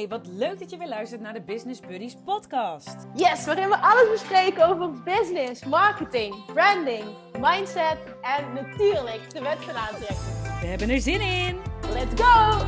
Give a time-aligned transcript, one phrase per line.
[0.00, 2.96] Hey, wat leuk dat je weer luistert naar de Business Buddies podcast.
[3.14, 7.04] Yes, waarin we alles bespreken over business, marketing, branding,
[7.38, 10.60] mindset en natuurlijk de wet van aantrekking.
[10.60, 11.56] We hebben er zin in!
[11.92, 12.66] Let's go!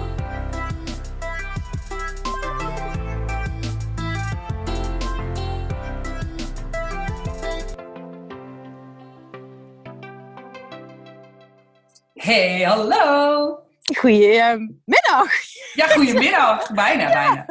[12.15, 13.62] Hey, hallo!
[13.97, 15.31] Goedemiddag!
[15.75, 16.73] Ja, goedemiddag.
[16.73, 17.47] bijna, bijna.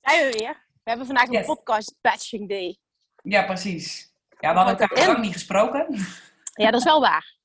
[0.00, 0.62] Zijn we weer?
[0.82, 2.78] We hebben vandaag een podcast batching day.
[3.22, 4.12] Ja, precies.
[4.40, 5.86] Ja, we hadden elkaar lang niet gesproken.
[6.54, 7.36] Ja, dat is wel waar.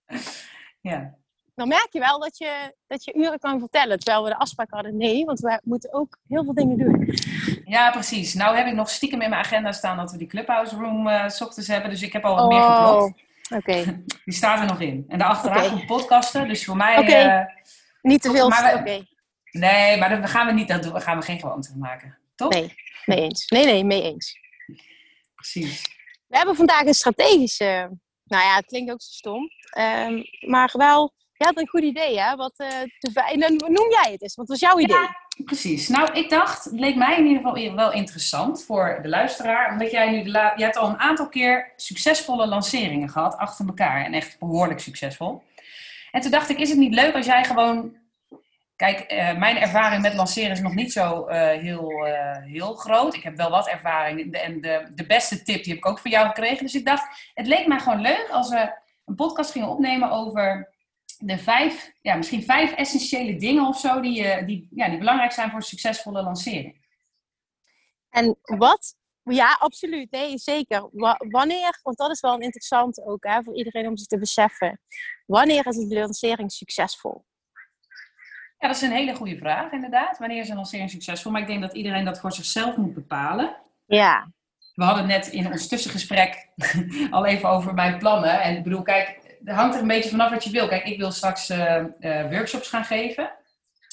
[0.82, 1.18] Ja.
[1.56, 4.70] Dan merk je wel dat je, dat je uren kan vertellen, terwijl we de afspraak
[4.70, 4.98] hadden.
[4.98, 7.18] Nee, want we moeten ook heel veel dingen doen.
[7.66, 8.34] ja, precies.
[8.34, 11.30] Nou heb ik nog stiekem in mijn agenda staan dat we die Clubhouse Room eh,
[11.30, 11.90] s ochtends hebben.
[11.90, 13.14] Dus ik heb al wat meer gepland.
[13.50, 14.04] Oké.
[14.26, 15.06] Die staat er nog in.
[15.08, 15.70] En daarachteraan Oké.
[15.70, 16.48] komt podcasten.
[16.48, 16.98] Dus voor mij...
[16.98, 17.12] Oké.
[17.12, 17.46] eh,
[18.02, 18.50] Niet te veel.
[18.50, 19.06] Maar Oké,
[19.52, 20.94] nee, maar dat gaan we niet dat doen.
[20.94, 22.18] We gaan we geen gewoonte van maken.
[22.36, 22.52] Toch?
[22.54, 22.74] nee,
[23.06, 23.48] mee eens.
[23.48, 24.38] Nee, nee, mee eens.
[25.36, 25.82] Precies.
[26.28, 27.90] We hebben vandaag een strategische.
[28.24, 29.50] Nou ja, het klinkt ook zo stom.
[29.70, 32.36] Ehm, maar wel, je had een goed idee, hè?
[32.36, 32.54] Wat,
[33.40, 34.98] dan noem jij het eens, wat was jouw idee?
[34.98, 35.88] Ja, precies.
[35.88, 39.72] Nou, ik dacht, het leek mij in ieder geval wel interessant voor de luisteraar.
[39.72, 43.66] Omdat jij nu, de la- je hebt al een aantal keer succesvolle lanceringen gehad achter
[43.66, 44.06] elkaar.
[44.06, 45.44] En echt behoorlijk succesvol.
[46.12, 47.98] En toen dacht ik, is het niet leuk als jij gewoon...
[48.76, 52.06] Kijk, eh, mijn ervaring met lanceren is nog niet zo eh, heel,
[52.46, 53.14] heel groot.
[53.14, 54.34] Ik heb wel wat ervaring.
[54.34, 56.64] En de, de beste tip die heb ik ook van jou gekregen.
[56.64, 58.72] Dus ik dacht, het leek mij gewoon leuk als we
[59.06, 60.70] een podcast gingen opnemen over
[61.20, 65.32] de vijf, ja, misschien vijf essentiële dingen of zo die, eh, die, ja, die belangrijk
[65.32, 66.88] zijn voor een succesvolle lancering.
[68.10, 68.96] En wat?
[69.24, 70.12] Ja, absoluut.
[70.12, 70.90] Nee, zeker.
[70.92, 74.18] Wa- wanneer, want dat is wel een interessante ook hè, voor iedereen om zich te
[74.20, 74.82] beseffen.
[75.26, 77.26] Wanneer is een lancering succesvol?
[78.58, 80.18] Ja, dat is een hele goede vraag, inderdaad.
[80.18, 81.32] Wanneer is een lancering succesvol?
[81.32, 83.58] Maar ik denk dat iedereen dat voor zichzelf moet bepalen.
[83.86, 84.32] Ja,
[84.74, 86.50] We hadden net in ons tussengesprek
[87.12, 88.42] al even over mijn plannen.
[88.42, 90.68] En ik bedoel, kijk, hangt er een beetje vanaf wat je wil.
[90.68, 93.32] Kijk, ik wil straks eh, eh, workshops gaan geven.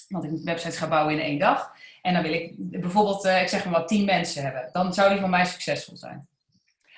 [0.09, 1.73] Want ik moet websites gaan bouwen in één dag.
[2.03, 4.69] En dan wil ik bijvoorbeeld, eh, ik zeg maar wat, tien mensen hebben.
[4.73, 6.29] Dan zou die voor mij succesvol zijn.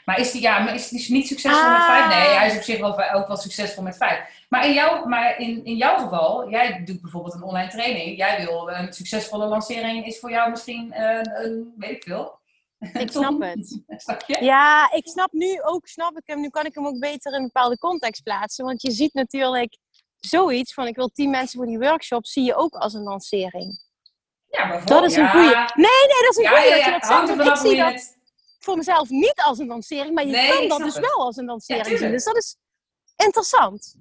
[0.05, 1.87] Maar is die, ja, maar is die niet succesvol met Ah.
[1.87, 2.09] vijf?
[2.09, 4.21] Nee, hij is op zich wel, ook wel succesvol met vijf.
[4.49, 8.17] Maar in, jou, maar in, in jouw geval, jij doet bijvoorbeeld een online training.
[8.17, 12.38] Jij wil een succesvolle lancering, is voor jou misschien, een, weet ik veel.
[12.79, 13.81] Ik snap het.
[14.41, 16.41] Ja, ik snap nu ook, snap ik hem.
[16.41, 18.65] Nu kan ik hem ook beter in een bepaalde context plaatsen.
[18.65, 19.79] Want je ziet natuurlijk
[20.17, 23.81] zoiets van ik wil tien mensen voor die workshop, zie je ook als een lancering.
[24.51, 25.47] Ja, bijvoorbeeld, Dat is een goeie.
[25.47, 27.49] Nee, nee, dat is een Ja, goeie ja, dat je dat zegt.
[27.49, 28.19] Ik zie dat het...
[28.59, 31.05] voor mezelf niet als een lancering, maar je Nee, kan dat dus het.
[31.05, 32.11] wel als een lancering zien.
[32.11, 32.57] Dus dat is
[33.17, 33.95] interessant.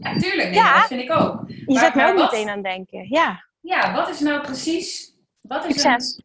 [0.00, 0.48] Ja, tuurlijk.
[0.48, 0.78] Nee, Ja.
[0.78, 1.42] dat vind ik ook.
[1.48, 3.08] Je Maar- zet maar ook wat- meteen aan denken.
[3.08, 5.14] Ja, Ja, wat is nou precies...
[5.40, 6.16] Wat is succes.
[6.16, 6.24] Een...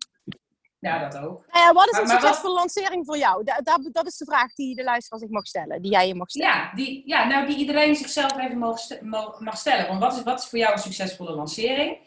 [0.85, 1.45] Ja, dat ook.
[1.51, 3.43] Nou ja, wat is Maar- een wat- succesvolle lancering voor jou?
[3.43, 6.15] Da- da- dat is de vraag die de luisteraar zich mag stellen, die jij je
[6.15, 6.49] mag stellen.
[6.53, 9.87] Ja, die, ja, nou die iedereen zichzelf even mag, st- mag mag stellen.
[9.87, 11.97] Want wat is, wat is voor jou een succesvolle lancering?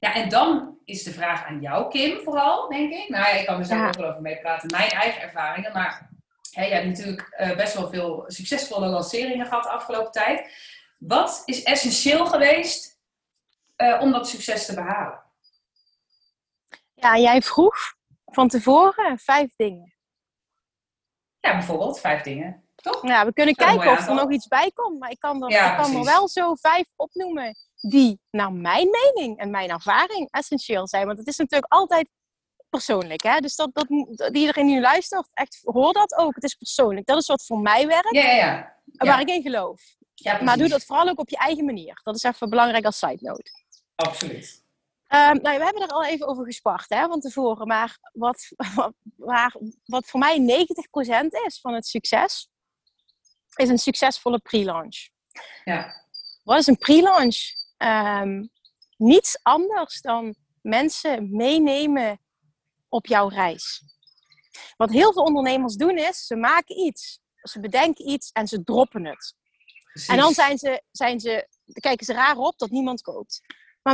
[0.00, 3.08] Ja, en dan is de vraag aan jou, Kim, vooral, denk ik.
[3.08, 3.86] Nou ja, ik kan er zelf Ja.
[3.88, 5.72] ook wel over meepraten, mijn eigen ervaringen.
[5.72, 6.10] Maar
[6.52, 10.52] hè, je hebt natuurlijk eh, best wel veel succesvolle lanceringen gehad de afgelopen tijd.
[10.98, 12.98] Wat is essentieel geweest
[13.76, 15.20] eh, om dat succes te behalen?
[16.94, 17.76] Ja, jij vroeg
[18.30, 19.94] van tevoren vijf dingen.
[21.40, 22.62] Ja, bijvoorbeeld vijf dingen.
[22.74, 23.02] Toch?
[23.02, 25.70] Nou, we kunnen kijken of er nog iets bij komt, maar ik kan er, Ja,
[25.70, 30.88] ik kan er wel zo vijf opnoemen die naar mijn mening en mijn ervaring essentieel
[30.88, 31.06] zijn.
[31.06, 32.08] Want het is natuurlijk altijd
[32.70, 33.38] persoonlijk, hè?
[33.38, 36.34] Dus dat, dat, dat iedereen die nu luistert, echt hoor dat ook.
[36.34, 37.06] Het is persoonlijk.
[37.06, 38.76] Dat is wat voor mij werkt Ja, ja, ja.
[38.84, 39.06] Ja.
[39.06, 39.82] waar ik in geloof.
[40.14, 42.00] ja Maar doe dat vooral ook op je eigen manier.
[42.02, 43.50] Dat is even belangrijk als side note.
[43.94, 44.66] Absoluut.
[45.08, 47.66] Ehm, nou, we hebben er al even over gespart hè, van tevoren.
[47.66, 50.66] Maar wat, wat, waar, wat voor mij
[51.20, 52.48] 90% is van het succes,
[53.56, 55.08] is een succesvolle pre-launch.
[55.64, 56.06] Ja.
[56.44, 57.36] Wat is een pre-launch?
[57.76, 58.44] Ehm,
[58.96, 62.20] niets anders dan mensen meenemen
[62.88, 63.82] op jouw reis.
[64.76, 69.04] Wat heel veel ondernemers doen is, ze maken iets, ze bedenken iets en ze droppen
[69.04, 69.34] het.
[69.84, 70.08] Precies.
[70.08, 71.48] En dan zijn ze, zijn ze,
[71.80, 73.40] kijken ze raar op dat niemand koopt.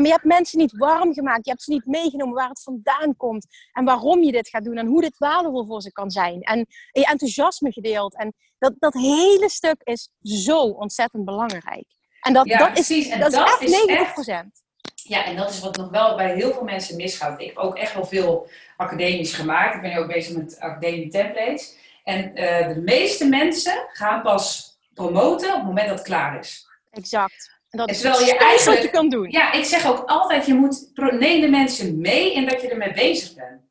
[0.00, 1.44] Maar je hebt mensen niet warm gemaakt.
[1.44, 3.46] Je hebt ze niet meegenomen waar het vandaan komt.
[3.72, 4.76] En waarom je dit gaat doen.
[4.76, 6.42] En hoe dit waardevol voor ze kan zijn.
[6.42, 8.16] En je enthousiasme gedeeld.
[8.16, 11.84] En dat, dat hele stuk is zo ontzettend belangrijk.
[12.20, 14.62] En dat, Ja, dat, is, En dat is dat echt is 90 echt-
[14.94, 17.40] Ja, en dat is wat nog wel bij heel veel mensen misgaat.
[17.40, 19.74] Ik heb ook echt wel veel academisch gemaakt.
[19.74, 21.76] Ik ben nu ook bezig met academie templates.
[22.04, 26.66] En eh, de meeste mensen gaan pas promoten op het moment dat het klaar is.
[26.90, 27.53] Exact.
[27.74, 29.30] En dat is terwijl het je wat je kan doen.
[29.30, 32.92] Ja, ik zeg ook altijd, je moet neem de mensen mee in dat je ermee
[32.92, 33.62] bezig bent.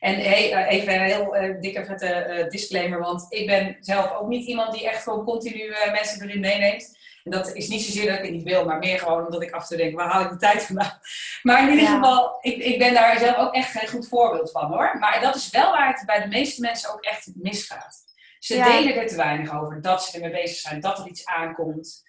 [0.00, 4.12] En hey, eh, even een heel eh, dikke vette eh, disclaimer, want ik ben zelf
[4.12, 6.98] ook niet iemand die echt gewoon continu mensen erin meeneemt.
[7.24, 9.50] En dat is niet zozeer dat ik het niet wil, maar meer gewoon omdat ik
[9.50, 10.98] af en toe denk, waar haal ik de tijd vandaan?
[11.42, 11.94] Maar in ieder Ja.
[11.94, 14.96] geval, ik, ik ben daar zelf ook echt geen goed voorbeeld van hoor.
[14.98, 18.04] Maar dat is wel waar het bij de meeste mensen ook echt misgaat.
[18.38, 18.64] Ze Ja.
[18.70, 22.04] delen er te weinig over, dat ze ermee bezig zijn, dat er iets aankomt.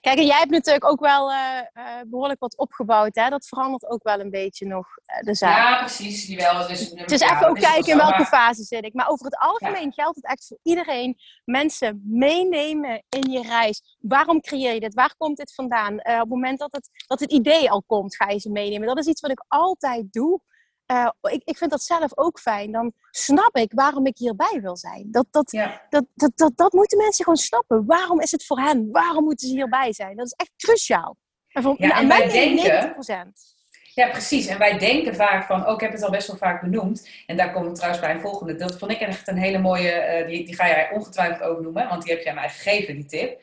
[0.00, 3.14] Kijk, en jij hebt natuurlijk ook wel eh, eh, behoorlijk wat opgebouwd.
[3.14, 3.28] Hè?
[3.28, 5.56] Dat verandert ook wel een beetje nog eh, de zaak.
[5.56, 6.26] Ja, precies.
[6.26, 8.94] Jawel, dus, Het is even ook kijken in welke fase zit ik.
[8.94, 9.90] Maar over het algemeen Ja.
[10.02, 11.16] geldt het echt voor iedereen.
[11.44, 13.96] Mensen meenemen in je reis.
[14.00, 14.94] Waarom creëer je dit?
[14.94, 15.94] Waar komt dit vandaan?
[15.94, 18.86] Op het moment dat het, dat het idee al komt, ga je ze meenemen.
[18.86, 20.40] Dat is iets wat ik altijd doe.
[20.86, 22.72] Eh, ik, ik vind dat zelf ook fijn.
[22.72, 25.08] Dan snap ik waarom ik hierbij wil zijn.
[25.10, 25.82] Dat, dat, Ja.
[25.90, 27.86] dat, dat, dat, dat moeten mensen gewoon snappen.
[27.86, 28.90] Waarom is het voor hen?
[28.90, 30.16] Waarom moeten ze hierbij zijn?
[30.16, 31.16] Dat is echt cruciaal.
[31.48, 33.52] En voor Ja, nou, en mij wij denken- 90%.
[33.94, 34.46] Ja, precies.
[34.46, 37.08] En wij denken vaak van, oh, ik heb het al best wel vaak benoemd.
[37.26, 38.56] En daar komen we trouwens bij een volgende.
[38.56, 41.88] Dat vond ik echt een hele mooie, eh, die, die ga jij ongetwijfeld ook noemen,
[41.88, 43.40] want die heb jij mij gegeven, die tip.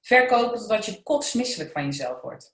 [0.00, 2.53] Verkopen totdat je kotsmisselijk van jezelf wordt.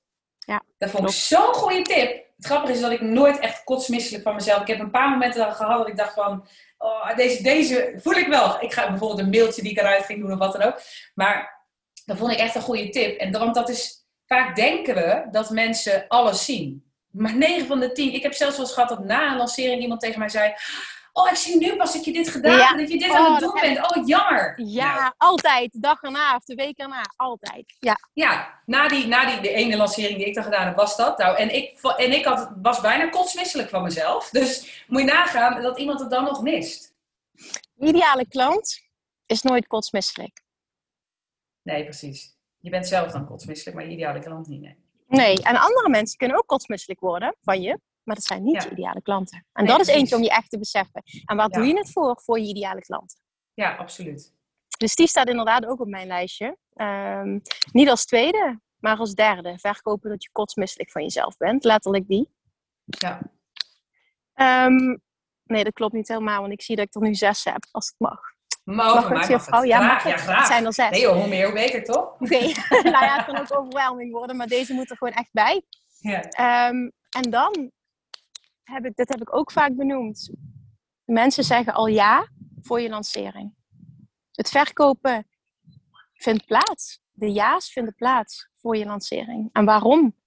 [0.50, 2.24] Ja, Dat vond ik zo'n goede tip.
[2.36, 4.60] Het grappige is dat ik nooit echt kotsmisselijk van mezelf.
[4.60, 6.46] Ik heb een paar momenten gehad dat ik dacht van,
[6.78, 8.62] oh, deze, deze voel ik wel.
[8.62, 10.80] Ik ga bijvoorbeeld een mailtje die ik eruit ging doen of wat dan ook.
[11.14, 11.66] Maar
[12.04, 13.18] dat vond ik echt een goede tip.
[13.18, 16.92] En want dat is, vaak denken we dat mensen alles zien.
[17.10, 18.14] Maar 9 van de 10.
[18.14, 20.54] Ik heb zelfs wel eens gehad dat na een lancering iemand tegen mij zei:
[21.12, 22.66] Oh, ik zie nu pas dat je dit gedaan Ja.
[22.66, 23.96] hebt, dat je dit Oh, aan het dat doen bent.
[23.96, 24.60] Oh, jammer.
[24.64, 25.72] Ja, Nou, altijd.
[25.72, 27.02] De dag erna of de week erna.
[27.16, 27.76] Altijd.
[27.78, 27.98] Ja.
[28.12, 31.18] ja, na, die, na die de ene lancering die ik dan gedaan heb, was dat.
[31.18, 34.28] Nou, en ik, en ik had, was bijna kotsmisselijk van mezelf.
[34.30, 36.94] Dus moet je nagaan dat iemand het dan nog mist.
[37.74, 38.80] De ideale klant
[39.26, 40.42] is nooit kotsmisselijk.
[41.62, 42.36] Nee, precies.
[42.60, 44.60] Je bent zelf dan kotsmisselijk, maar je ideale klant niet.
[44.60, 44.76] Nee.
[45.06, 47.78] Nee, en andere mensen kunnen ook kotsmisselijk worden van je.
[48.02, 48.68] Maar dat zijn niet Ja.
[48.68, 49.46] je ideale klanten.
[49.52, 50.00] En Nee, dat is precies.
[50.02, 51.02] eentje om je echt te beseffen.
[51.24, 51.56] En waar Ja.
[51.58, 52.20] doe je het voor?
[52.24, 53.18] Voor je ideale klanten.
[53.54, 54.34] Ja, absoluut.
[54.78, 56.56] Dus die staat inderdaad ook op mijn lijstje.
[56.74, 57.38] Ehm,
[57.72, 59.58] niet als tweede, maar als derde.
[59.58, 61.64] Verkopen dat je kotsmisselijk van jezelf bent.
[61.64, 62.28] Letterlijk die.
[62.84, 63.20] Ja.
[64.34, 64.96] Ehm,
[65.44, 67.86] nee, dat klopt niet helemaal, want ik zie dat ik er nu zes heb, als
[67.86, 68.20] het mag.
[68.64, 69.60] Mogen, Mag het, mag juffrouw?
[69.60, 69.68] het.
[69.68, 70.26] Ja, mag ja, het?
[70.26, 70.90] Het zijn er zes.
[70.90, 72.04] Nee joh, hoe meer hoe beter, toch?
[72.20, 72.38] Oké,
[72.90, 75.62] nou ja, het kan ook overwhelming worden, maar deze moet er gewoon echt bij.
[75.98, 76.20] Ja.
[76.22, 77.70] Ehm, en dan
[78.70, 80.30] heb ik, dit heb ik ook vaak benoemd.
[81.04, 82.28] Mensen zeggen al ja
[82.60, 83.54] voor je lancering.
[84.32, 85.26] Het verkopen
[86.12, 87.00] vindt plaats.
[87.12, 89.48] De ja's vinden plaats voor je lancering.
[89.52, 90.18] En waarom?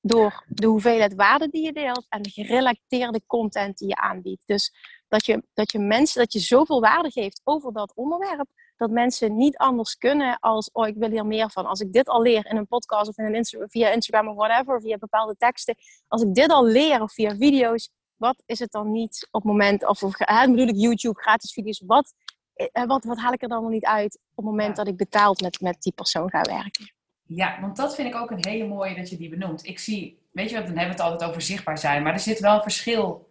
[0.00, 4.46] Door de hoeveelheid waarde die je deelt en de gerelateerde content die je aanbiedt.
[4.46, 4.74] Dus
[5.08, 8.48] dat je, dat je mensen, dat je zoveel waarde geeft over dat onderwerp,
[8.80, 11.66] dat mensen niet anders kunnen als, oh, ik wil hier meer van.
[11.66, 14.36] Als ik dit al leer in een podcast of in een Insta- via Instagram of
[14.36, 15.74] whatever, via bepaalde teksten.
[16.08, 19.50] Als ik dit al leer of via video's, wat is het dan niet op het
[19.50, 22.12] moment, of, of bedoel ik YouTube, gratis video's, wat,
[22.54, 24.96] eh, wat, wat haal ik er dan nog niet uit op het moment dat ik
[24.96, 26.92] betaald met, met die persoon ga werken?
[27.22, 29.66] Ja, want dat vind ik ook een hele mooie dat je die benoemt.
[29.66, 32.18] Ik zie, weet je wat, dan hebben we het altijd over zichtbaar zijn, maar er
[32.18, 33.28] zit wel een verschil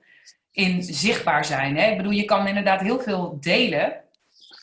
[0.52, 1.78] in zichtbaar zijn.
[1.78, 1.92] Hè?
[1.92, 4.04] Ik bedoel, je kan inderdaad heel veel delen,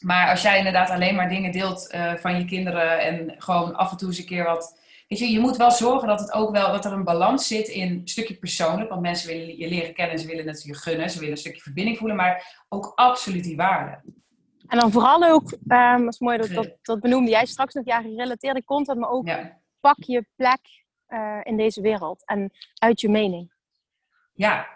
[0.00, 3.90] maar als jij inderdaad alleen maar dingen deelt eh, van je kinderen en gewoon af
[3.90, 4.80] en toe eens een keer wat.
[5.08, 7.68] Weet je, je moet wel zorgen dat het ook wel dat er een balans zit
[7.68, 8.90] in een stukje persoonlijk.
[8.90, 11.60] Want mensen willen je leren kennen, ze willen het je gunnen, ze willen een stukje
[11.60, 14.00] verbinding voelen, maar ook absoluut die waarde.
[14.66, 17.84] En dan vooral ook, ehm, dat is mooi, dat, dat, dat benoemde jij straks nog,
[17.84, 19.58] ja, gerelateerde content, maar ook Ja.
[19.80, 20.60] pak je plek
[21.06, 23.52] eh, in deze wereld en uit je mening.
[24.32, 24.75] Ja.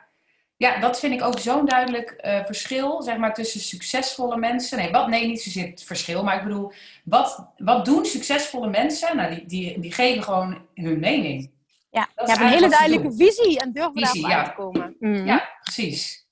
[0.60, 4.78] Ja, dat vind ik ook zo'n duidelijk eh, verschil, zeg maar, tussen succesvolle mensen.
[4.78, 6.72] Nee, wat, nee, niet zozeer het verschil, maar ik bedoel,
[7.04, 9.16] wat, wat doen succesvolle mensen?
[9.16, 11.50] Nou, die, die, die geven gewoon hun mening.
[11.90, 14.36] Ja, is hebt een hele ze duidelijke visie en durven Visie, ja.
[14.36, 14.96] uit te komen.
[14.98, 15.26] Mhm.
[15.26, 16.28] Ja, precies.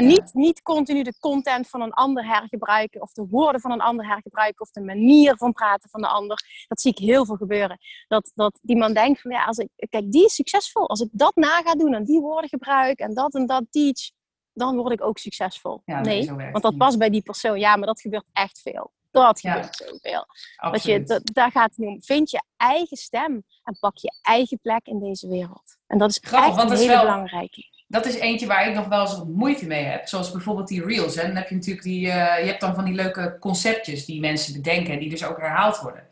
[0.00, 3.80] En niet, niet continu de content van een ander hergebruiken, of de woorden van een
[3.80, 6.64] ander hergebruiken, of de manier van praten van de ander.
[6.68, 7.78] Dat zie ik heel veel gebeuren.
[8.08, 10.88] Dat, dat die man denkt van ja, als ik, kijk, die is succesvol.
[10.88, 14.10] Als ik dat na ga doen en die woorden gebruik en dat en dat teach,
[14.52, 15.82] dan word ik ook succesvol.
[15.84, 17.58] Ja, nee, want dat past bij die persoon.
[17.58, 18.92] Ja, maar dat gebeurt echt veel.
[19.10, 19.52] Dat Ja.
[19.52, 20.26] gebeurt zoveel.
[20.70, 22.02] Dat je, dat, daar gaat het om.
[22.02, 25.76] Vind je eigen stem en pak je eigen plek in deze wereld.
[25.86, 27.64] En dat is Grappig, echt een hele wel- belangrijke.
[27.90, 30.08] Dat is eentje waar ik nog wel eens wat moeite mee heb.
[30.08, 31.14] Zoals bijvoorbeeld die reels.
[31.14, 31.26] Hè.
[31.26, 34.52] Dan heb je natuurlijk die, eh, je hebt dan van die leuke conceptjes die mensen
[34.52, 34.98] bedenken.
[34.98, 36.02] Die dus ook herhaald worden.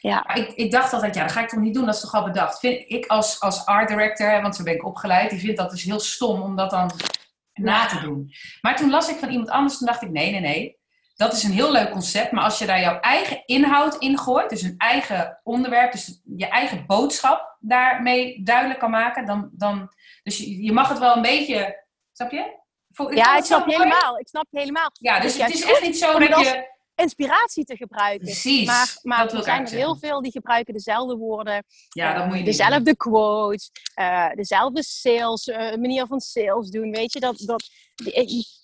[0.00, 0.24] Ja.
[0.26, 1.86] Maar ik, ik dacht altijd, ja, dat ga ik toch niet doen.
[1.86, 2.58] Dat is toch al bedacht.
[2.58, 5.30] Vind ik als, als art director, want zo ben ik opgeleid.
[5.30, 6.90] Die vindt dat dus heel stom om dat dan
[7.54, 8.32] na te doen.
[8.60, 9.78] Maar toen las ik van iemand anders.
[9.78, 10.77] Toen dacht ik, nee, nee, nee.
[11.18, 12.32] Dat is een heel leuk concept.
[12.32, 16.48] Maar als je daar jouw eigen inhoud in gooit, dus een eigen onderwerp, dus je
[16.48, 21.22] eigen boodschap daarmee duidelijk kan maken, dan, dan dus je, je mag het wel een
[21.22, 22.56] beetje, snap je?
[23.10, 24.18] Ja, ik snap je helemaal.
[24.18, 24.90] Ik snap je helemaal.
[24.92, 26.76] Ja, dus het is echt niet zo dat je...
[27.00, 28.24] Inspiratie te gebruiken.
[28.26, 31.64] Precies, Maar, maar er zijn er heel veel die gebruiken dezelfde woorden.
[31.88, 36.90] Ja, dat eh, moet je Dezelfde quotes, eh, dezelfde sales, eh, manier van sales doen.
[36.90, 37.64] Weet je, dat, dat,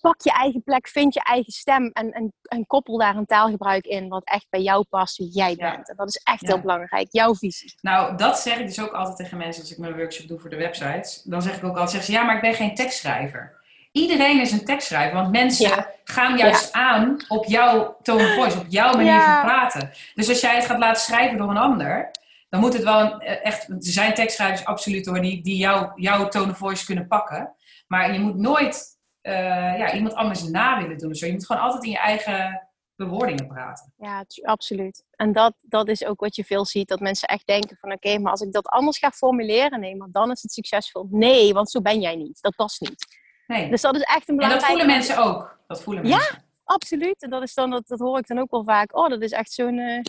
[0.00, 3.84] pak je eigen plek, vind je eigen stem en, en, en koppel daar een taalgebruik
[3.84, 5.70] in wat echt bij jou past, wie jij Ja.
[5.70, 5.88] bent.
[5.88, 6.48] En dat is echt Ja.
[6.48, 7.74] heel belangrijk, jouw visie.
[7.80, 10.50] Nou, dat zeg ik dus ook altijd tegen mensen als ik mijn workshop doe voor
[10.50, 11.22] de websites.
[11.22, 13.62] Dan zeg ik ook altijd, zeggen ze, ja, maar ik ben geen tekstschrijver.
[13.94, 15.90] Iedereen is een tekstschrijver, want mensen Ja.
[16.04, 19.40] gaan juist aan op jouw tone of voice, op jouw manier Ja.
[19.40, 19.90] van praten.
[20.14, 22.10] Dus als jij het gaat laten schrijven door een ander,
[22.48, 25.92] dan moet het wel een, eh, echt, er zijn tekstschrijvers absoluut hoor, die, die jou,
[25.94, 27.54] jouw tone of voice kunnen pakken.
[27.86, 31.14] Maar je moet nooit eh, ja, iemand anders na willen doen.
[31.14, 31.26] zo.
[31.26, 33.92] je moet gewoon altijd in je eigen bewoordingen praten.
[33.96, 35.04] Ja, absoluut.
[35.10, 38.18] En dat, dat is ook wat je veel ziet, dat mensen echt denken van oké,
[38.18, 41.06] maar als ik dat anders ga formuleren, nee, maar dan is het succesvol.
[41.10, 42.38] Nee, want zo ben jij niet.
[42.40, 43.22] Dat past niet.
[43.46, 43.70] Nee.
[43.70, 45.58] Dus dat is echt een en dat voelen mensen ook.
[45.66, 46.16] Dat voelen Ja.
[46.16, 46.42] mensen.
[46.64, 47.22] Absoluut.
[47.22, 48.96] En dat, is dan, dat, dat hoor ik dan ook wel vaak.
[48.96, 49.78] Oh, dat is echt zo'n...
[49.78, 50.00] eh,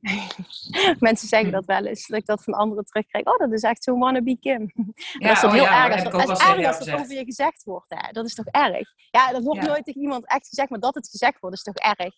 [0.98, 1.54] Mensen zeggen Hm.
[1.54, 2.06] dat wel eens.
[2.06, 3.24] Dat ik dat van anderen terugkrijg.
[3.24, 4.70] Oh, dat is echt zo'n wannabe Kim.
[5.18, 6.02] Ja, dat is dan oh heel ja, erg.
[6.02, 7.86] dat als, wel erg als dat over je gezegd wordt.
[7.94, 8.12] Hè?
[8.12, 8.88] Dat is toch erg?
[9.10, 9.68] Ja, dat wordt Ja.
[9.68, 10.70] nooit tegen iemand echt gezegd.
[10.70, 12.14] Maar dat het gezegd wordt, is toch erg?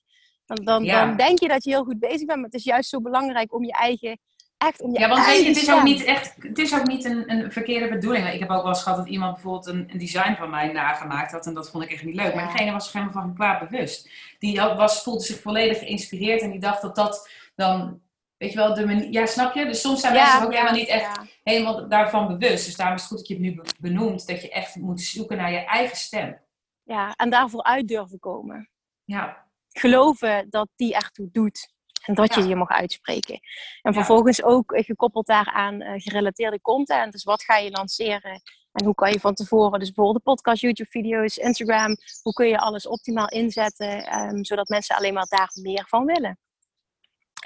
[0.47, 2.35] Dan, dan denk je dat je heel goed bezig bent.
[2.37, 4.18] Maar het is juist zo belangrijk om je eigen...
[4.64, 6.75] Echt om je Ja, want weet je, eigen het is ook niet echt, het is
[6.75, 8.33] ook niet een, een verkeerde bedoeling.
[8.33, 11.33] Ik heb ook wel eens gehad dat iemand bijvoorbeeld een, een design van mij nagemaakt
[11.33, 12.35] had en dat vond ik echt niet leuk.
[12.35, 12.49] Maar Ja.
[12.50, 14.11] diegene was zich helemaal van kwaad bewust.
[14.38, 18.00] Die was, voelde zich volledig geïnspireerd en die dacht dat dat dan,
[18.37, 19.64] weet je wel, de manier, ja snap je?
[19.66, 22.64] Dus soms zijn mensen ook ja, helemaal niet echt helemaal daarvan bewust.
[22.64, 25.00] Dus daarom is het goed dat je het nu be- benoemt, dat je echt moet
[25.00, 26.38] zoeken naar je eigen stem.
[26.83, 28.71] Ja, en daarvoor uit durven komen.
[29.04, 31.73] Ja, geloven dat die ertoe doet.
[32.06, 32.46] En dat je Ja.
[32.49, 33.34] je mag uitspreken.
[33.82, 33.92] En Ja.
[33.92, 37.12] vervolgens ook eh, gekoppeld daaraan eh, gerelateerde content.
[37.12, 38.42] Dus wat ga je lanceren?
[38.73, 42.58] En hoe kan je van tevoren, dus bijvoorbeeld de podcast, YouTube-video's, Instagram, hoe kun je
[42.58, 46.38] alles optimaal inzetten, ehm, zodat mensen alleen maar daar meer van willen?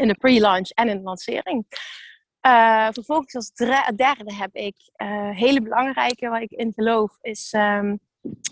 [0.00, 1.66] In de pre-launch en in de lancering.
[2.40, 3.52] Eh, vervolgens als
[3.96, 7.96] derde heb ik eh hele belangrijke waar ik in geloof, is ehm,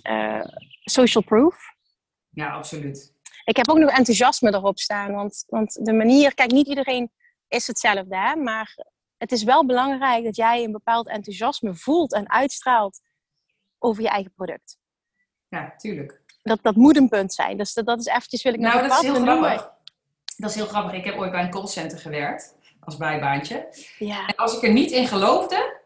[0.03, 0.45] eh,
[0.85, 1.75] social proof.
[2.31, 3.15] ja absoluut.
[3.47, 5.13] Ik heb ook nog enthousiasme erop staan.
[5.13, 7.11] Want, want de manier, kijk, niet iedereen
[7.49, 8.37] is hetzelfde, hè?
[8.37, 8.77] maar
[9.17, 13.01] het is wel belangrijk dat jij een bepaald enthousiasme voelt en uitstraalt
[13.79, 14.79] over je eigen product.
[15.49, 16.23] Ja, tuurlijk.
[16.43, 17.57] Dat, dat moet een punt zijn.
[17.57, 19.71] Dus dat, dat is eventjes, wil ik nog Nou, dat is heel grappig.
[20.37, 20.93] Dat is heel grappig.
[20.93, 23.69] Ik heb ooit bij een callcenter gewerkt, als bijbaantje.
[23.99, 25.81] Ja, En als ik er niet in geloofde,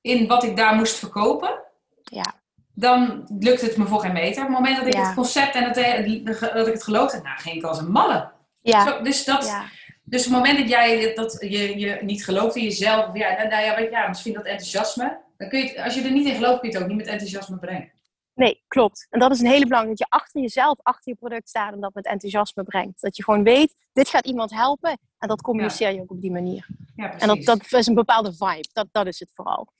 [0.00, 1.62] in wat ik daar moest verkopen,
[2.02, 2.42] ja,
[2.74, 4.42] dan lukt het me voor geen meter.
[4.42, 5.06] Op het moment dat ik Ja.
[5.06, 8.32] het concept en het, eh, dat ik het geloofde, nou, ging ik als een malle.
[8.62, 9.64] ja, Zo, dus, dat, ja.
[10.04, 13.36] dus op het moment dat jij dat je, je niet gelooft in jezelf, of ja,
[13.36, 16.26] nou, nou ja, ja, misschien dat enthousiasme, dan kun je het, als je er niet
[16.26, 17.92] in gelooft, kun je het ook niet met enthousiasme brengen.
[18.34, 19.06] Nee, klopt.
[19.10, 19.98] En dat is een hele belangrijke.
[19.98, 23.00] Dat je achter jezelf, achter je product staat en dat met enthousiasme brengt.
[23.00, 24.98] Dat je gewoon weet, dit gaat iemand helpen.
[25.18, 26.66] En dat communiceer je ook op die manier.
[26.96, 27.22] Ja, precies.
[27.22, 28.68] En dat, dat is een bepaalde vibe.
[28.72, 29.72] Dat, dat is het vooral.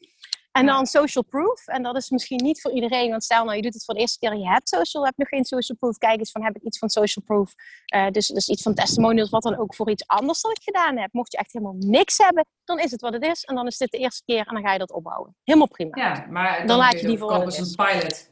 [0.56, 1.66] En dan social proof.
[1.66, 3.10] En dat is misschien niet voor iedereen.
[3.10, 5.28] Want stel nou, je doet het voor de eerste keer je hebt social, heb nog
[5.28, 5.98] geen social proof.
[5.98, 7.54] Kijk eens van, heb ik iets van social proof?
[7.84, 10.98] Eh, dus, dus iets van testimonials, wat dan ook voor iets anders dat ik gedaan
[10.98, 11.12] heb.
[11.12, 13.44] Mocht je echt helemaal niks hebben, dan is het wat het is.
[13.44, 15.36] En dan is dit de eerste keer en dan ga je dat opbouwen.
[15.44, 15.96] Helemaal prima.
[15.96, 18.30] ja, maar dan, Dan laat je die voor wat een pilot.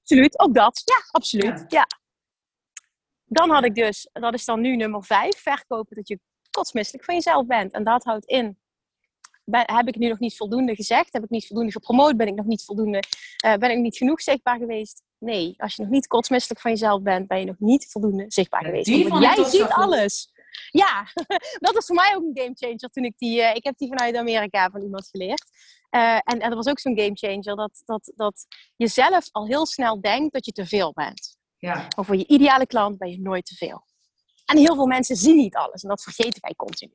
[0.00, 0.82] Absoluut, ook dat.
[0.84, 1.58] Ja, absoluut.
[1.58, 1.64] Ja.
[1.68, 1.86] Ja.
[3.24, 6.20] Dan had ik dus, dat is dan nu nummer vijf, verkopen dat je
[6.50, 7.72] kotsmisselijk van jezelf bent.
[7.72, 8.58] En dat houdt in,
[9.50, 11.12] ben, heb ik nu nog niet voldoende gezegd?
[11.12, 12.16] Heb ik niet voldoende gepromoot?
[12.16, 13.02] Ben ik nog niet voldoende,
[13.36, 15.02] eh, ben ik niet genoeg zichtbaar geweest?
[15.18, 18.62] Nee, als je nog niet kotsmisselijk van jezelf bent, ben je nog niet voldoende zichtbaar
[18.62, 19.08] Ja, geweest.
[19.08, 20.32] Want jij ziet alles.
[20.70, 21.06] Ja,
[21.66, 24.16] dat is voor mij ook een gamechanger toen ik die, eh, ik heb die vanuit
[24.16, 25.44] Amerika van iemand geleerd.
[25.90, 29.66] Eh, en, en dat was ook zo'n gamechanger, dat, dat, dat je zelf al heel
[29.66, 31.36] snel denkt dat je te veel bent.
[31.56, 33.86] Ja, Maar voor je ideale klant ben je nooit te veel.
[34.44, 36.92] En heel veel mensen zien niet alles en dat vergeten wij continu.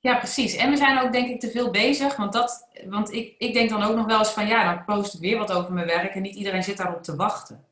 [0.00, 0.54] Ja, precies.
[0.54, 2.16] En we zijn ook denk ik te veel bezig.
[2.16, 5.14] Want, dat, want ik, ik denk dan ook nog wel eens van ja, dan post
[5.14, 6.14] ik weer wat over mijn werk.
[6.14, 7.64] En niet iedereen zit daarop te wachten.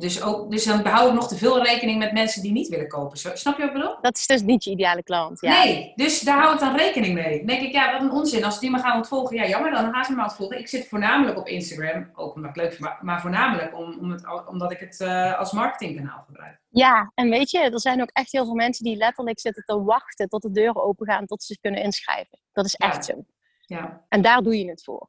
[0.00, 2.88] Dus, ook, dus dan hou ik nog te veel rekening met mensen die niet willen
[2.88, 3.18] kopen.
[3.18, 3.96] Zo- Snap je wat ik bedoel?
[4.00, 5.40] Dat is dus niet je ideale klant.
[5.40, 5.62] Ja.
[5.64, 7.36] Nee, dus daar hou ik dan rekening mee.
[7.38, 8.44] Dan denk ik, ja, wat een onzin.
[8.44, 10.58] Als die me gaan ontvolgen, ja, jammer, dan gaan ze me ontvolgen.
[10.58, 14.10] Ik zit voornamelijk op Instagram, ook omdat ik het leuk vind, maar, voornamelijk om, om
[14.10, 16.60] het, omdat ik het eh, als marketingkanaal gebruik.
[16.68, 19.82] ja, en weet je, er zijn ook echt heel veel mensen die letterlijk zitten te
[19.82, 22.38] wachten tot de deuren open gaan tot ze zich kunnen inschrijven.
[22.52, 23.14] Dat is echt Ja.
[23.14, 23.24] zo.
[23.66, 25.08] Ja, En daar doe je het voor.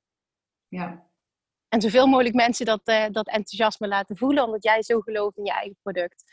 [0.68, 1.08] ja.
[1.70, 5.46] En zoveel mogelijk mensen dat, uh, dat enthousiasme laten voelen, omdat jij zo gelooft in
[5.46, 6.24] je eigen product.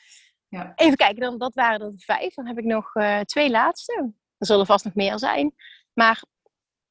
[0.49, 0.73] Ja.
[0.75, 2.35] Even kijken, dan, dat waren er vijf.
[2.35, 4.13] Dan heb ik nog uh, twee laatste.
[4.39, 5.55] Er zullen vast nog meer zijn.
[5.93, 6.23] Maar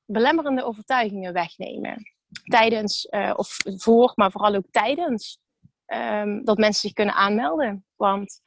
[0.06, 2.14] belemmerende overtuigingen wegnemen.
[2.44, 5.40] Tijdens, uh, of voor, maar vooral ook tijdens
[5.88, 7.86] um, dat mensen zich kunnen aanmelden.
[7.96, 8.42] Want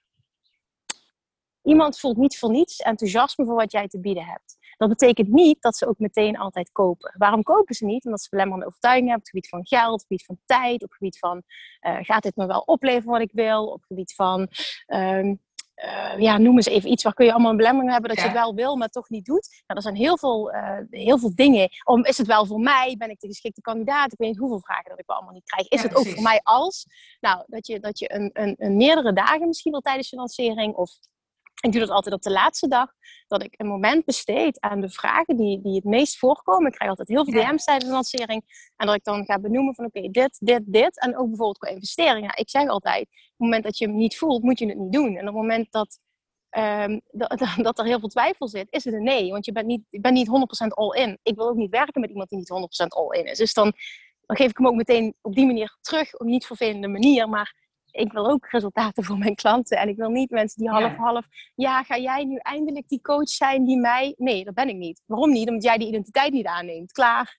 [1.63, 4.57] iemand voelt niet voor niets enthousiasme voor wat jij te bieden hebt.
[4.79, 7.15] Dat betekent niet dat ze ook meteen altijd kopen.
[7.19, 8.05] Waarom kopen ze niet?
[8.05, 10.83] Omdat ze belemmerende overtuigingen hebben op het gebied van geld, op het gebied van tijd,
[10.83, 11.43] op het gebied van
[11.87, 14.49] uh, gaat dit me wel opleveren wat ik wil, op het gebied van
[14.87, 15.41] um,
[15.85, 18.25] uh, ja, noem eens even iets waar kun je allemaal een belemmering hebben dat je
[18.25, 19.49] het wel wil, maar toch niet doet.
[19.67, 21.69] Nou, er zijn heel veel, uh, heel veel dingen.
[21.85, 22.95] Om, is het wel voor mij?
[22.99, 24.13] Ben ik de geschikte kandidaat?
[24.13, 25.69] Ik weet niet hoeveel vragen dat ik wel allemaal niet krijg.
[25.69, 26.87] Is het ook voor mij als?
[27.21, 30.75] Nou, dat je, dat je een, een, een meerdere dagen misschien wel tijdens je lancering
[30.75, 30.91] of
[31.61, 32.93] ik doe dat altijd op de laatste dag,
[33.27, 36.67] dat ik een moment besteed aan de vragen die, die het meest voorkomen.
[36.67, 38.71] Ik krijg altijd heel veel DM's tijdens de lancering.
[38.77, 41.01] En dat ik dan ga benoemen van oké, dit, dit, dit.
[41.01, 42.37] En ook bijvoorbeeld qua investeringen.
[42.37, 44.93] Ik zeg altijd, op het moment dat je hem niet voelt, moet je het niet
[44.93, 45.17] doen.
[45.17, 45.99] En op het moment dat,
[46.59, 49.31] um, dat, dat, er heel veel twijfel zit, is het een nee.
[49.31, 50.31] Want je bent niet, je bent niet 100%
[50.69, 51.19] all-in.
[51.23, 53.39] Ik wil ook niet werken met iemand die niet 100% all-in is.
[53.39, 53.73] Dus dan,
[54.27, 56.15] dan geef ik hem ook meteen op die manier terug.
[56.15, 59.79] Op niet vervelende manier, maar ik wil ook resultaten voor mijn klanten.
[59.79, 61.27] En ik wil niet mensen die half-half...
[61.55, 61.83] Ja.
[61.83, 64.15] ga jij nu eindelijk die coach zijn die mij...
[64.17, 65.03] Nee, dat ben ik niet.
[65.07, 65.49] Waarom niet?
[65.49, 66.93] Omdat jij die identiteit niet aanneemt.
[66.93, 67.39] Klaar.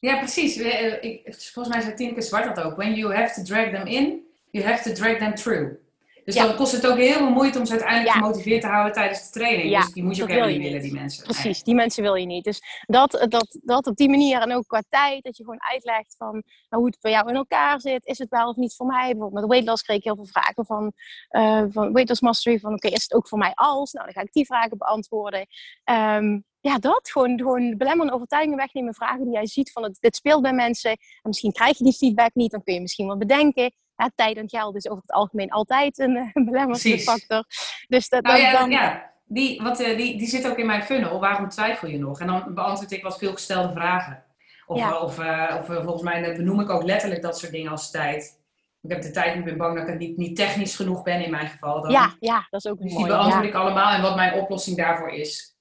[0.00, 0.56] Ja, precies.
[0.56, 2.76] Ik, volgens mij zei Tineke Zwart dat ook.
[2.76, 5.87] When you have to drag them in, you have to drag them through.
[6.28, 9.24] Dus dan kost het ook heel veel moeite om ze uiteindelijk gemotiveerd te houden tijdens
[9.24, 9.76] de training.
[9.76, 11.24] dus die moet je ook helemaal niet willen, die mensen.
[11.24, 12.44] Precies, die mensen wil je niet.
[12.44, 16.14] Dus dat, dat, dat op die manier en ook qua tijd, dat je gewoon uitlegt
[16.18, 16.42] van nou,
[16.82, 18.06] hoe het bij jou in elkaar zit.
[18.06, 19.10] Is het wel of niet voor mij?
[19.10, 20.92] Bijvoorbeeld met weight loss kreeg ik heel veel vragen van,
[21.30, 22.58] uh, van weight loss mastery.
[22.58, 23.92] Van oké, is het ook voor mij als?
[23.92, 25.46] Nou, dan ga ik die vragen beantwoorden.
[25.84, 27.10] Um, ja, dat.
[27.10, 28.94] Gewoon, gewoon belemmerende overtuigingen wegnemen.
[28.94, 30.90] Vragen die jij ziet van het, dit speelt bij mensen.
[30.90, 32.50] En misschien krijg je die feedback niet.
[32.50, 33.72] Dan kun je misschien wat bedenken.
[33.98, 37.44] Ja, tijd en geld is over het algemeen altijd een, een belemmerende factor.
[37.88, 38.70] Dus dat, nou, ja, dan...
[38.70, 41.20] ja, die, wat, uh, die, die zit ook in mijn funnel.
[41.20, 42.20] Waarom twijfel je nog?
[42.20, 44.24] En dan beantwoord ik wat veelgestelde vragen.
[44.66, 44.98] Of, ja.
[44.98, 48.40] of, uh, of uh, volgens mij benoem ik ook letterlijk dat soort dingen als tijd.
[48.82, 51.30] Ik heb de tijd niet, ben bang dat ik niet, niet technisch genoeg ben in
[51.30, 51.82] mijn geval.
[51.82, 53.04] Dan, ja, ja, dat is ook dus mooi.
[53.04, 55.56] Die beantwoord ik allemaal en wat mijn oplossing daarvoor is.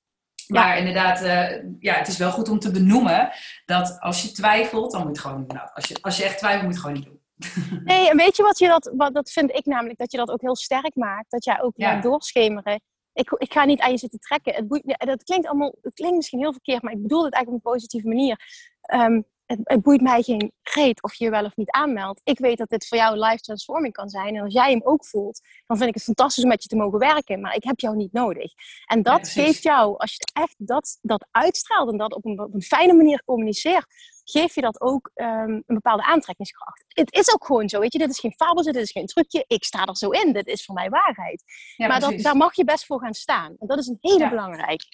[0.47, 0.73] Maar ja.
[0.73, 3.29] inderdaad, uh, ja, het is wel goed om te benoemen
[3.65, 6.63] dat als je twijfelt, dan moet je gewoon, nou, als je, als je echt twijfelt,
[6.63, 7.16] moet je het gewoon niet doen.
[7.83, 10.29] Nee, en weet je wat je dat, wat, dat vind ik namelijk, dat je dat
[10.29, 11.31] ook heel sterk maakt.
[11.31, 11.93] Dat jij ook ja.
[11.93, 12.81] laat doorschemeren.
[13.13, 14.53] Ik, ik ga niet aan je zitten trekken.
[14.53, 17.65] Het boeit, dat klinkt allemaal, het klinkt misschien heel verkeerd, maar ik bedoel het eigenlijk
[17.65, 18.39] op een positieve manier.
[18.93, 22.21] Um, het, het, boeit mij geen greet of je je wel of niet aanmeldt.
[22.23, 24.35] Ik weet dat dit voor jou life transforming kan zijn.
[24.35, 26.75] En als jij hem ook voelt, dan vind ik het fantastisch om met je te
[26.75, 27.41] mogen werken.
[27.41, 28.51] Maar ik heb jou niet nodig.
[28.85, 32.39] En dat ja, geeft jou, als je echt dat, dat uitstraalt en dat op een,
[32.39, 33.85] op een fijne manier communiceert,
[34.23, 36.83] geef je dat ook um, een bepaalde aantrekkingskracht.
[36.87, 39.43] Het is ook gewoon zo, weet je, dit is geen fabel, dit is geen trucje.
[39.47, 41.43] Ik sta er zo in, dit is voor mij waarheid.
[41.75, 43.55] Ja, maar dat, daar mag je best voor gaan staan.
[43.59, 44.85] En dat is een hele belangrijke.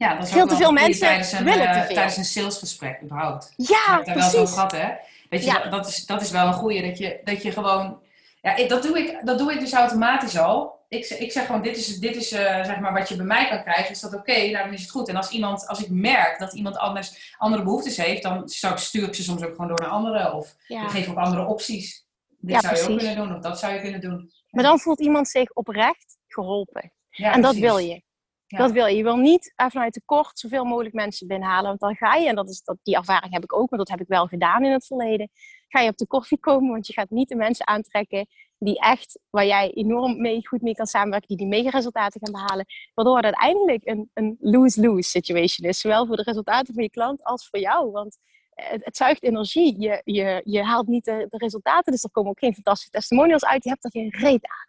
[0.00, 1.94] Ja, dat is veel te veel mensen tijdens een, willen te veel.
[1.94, 3.52] Tijdens een salesgesprek überhaupt.
[3.56, 4.32] Ja, ik heb precies.
[4.32, 4.88] wel zo gehad, hè.
[5.28, 5.68] Weet je, ja.
[5.68, 6.82] dat, is, dat is wel een goeie.
[6.82, 8.02] Dat je, dat je gewoon...
[8.42, 10.78] Ja, ik, dat, doe ik, dat doe ik dus automatisch al.
[10.88, 13.48] Ik, ik zeg gewoon, dit is, dit is uh, zeg maar wat je bij mij
[13.48, 13.90] kan krijgen.
[13.90, 14.30] Is dat oké?
[14.30, 14.50] Okay?
[14.50, 15.08] Nou, dan is het goed.
[15.08, 18.22] En als, iemand, als ik merk dat iemand anders andere behoeftes heeft...
[18.22, 20.34] dan stuur ik ze soms ook gewoon door naar anderen.
[20.34, 20.82] Of ja.
[20.82, 22.06] ik geef ook andere opties.
[22.38, 22.92] Dit ja, zou je precies.
[22.92, 23.36] ook kunnen doen.
[23.36, 24.32] Of dat zou je kunnen doen.
[24.50, 26.92] Maar dan voelt iemand zich oprecht geholpen.
[27.10, 28.08] en dat wil je.
[28.50, 28.58] Ja.
[28.58, 28.96] Dat wil je.
[28.96, 31.66] Je wil niet vanuit tekort zoveel mogelijk mensen binnenhalen.
[31.68, 33.88] Want dan ga je, en dat is, dat, die ervaring heb ik ook, maar dat
[33.88, 35.30] heb ik wel gedaan in het verleden.
[35.68, 38.26] Ga je op de koffie komen, want je gaat niet de mensen aantrekken
[38.58, 42.32] die echt, waar jij enorm mee, goed mee kan samenwerken, die die mega resultaten gaan
[42.32, 42.66] behalen.
[42.94, 45.80] Waardoor het uiteindelijk een, een lose-lose situation is.
[45.80, 47.90] Zowel voor de resultaten van je klant als voor jou.
[47.90, 48.18] Want
[48.50, 49.80] het, het zuigt energie.
[49.80, 53.44] Je, je, je haalt niet de, de resultaten, dus er komen ook geen fantastische testimonials
[53.44, 53.64] uit.
[53.64, 54.68] Je hebt er geen reet aan.